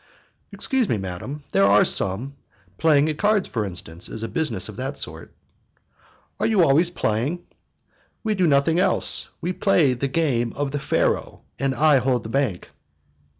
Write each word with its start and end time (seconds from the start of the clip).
"Excuse 0.51 0.89
me, 0.89 0.97
madam, 0.97 1.43
there 1.51 1.63
are 1.63 1.85
some: 1.85 2.35
playing 2.79 3.07
at 3.07 3.19
cards, 3.19 3.47
for 3.47 3.63
instance, 3.63 4.09
is 4.09 4.23
a 4.23 4.27
business 4.27 4.67
of 4.67 4.75
that 4.77 4.97
sort." 4.97 5.31
"Are 6.39 6.47
you 6.47 6.63
always 6.63 6.89
playing?" 6.89 7.43
"We 8.23 8.33
do 8.33 8.47
nothing 8.47 8.79
else. 8.79 9.29
We 9.41 9.53
play 9.53 9.93
the 9.93 10.07
game 10.07 10.53
of 10.53 10.71
the 10.71 10.79
Pharaoh 10.79 11.11
(faro), 11.11 11.41
and 11.59 11.75
I 11.75 11.99
hold 11.99 12.23
the 12.23 12.29
bank." 12.29 12.71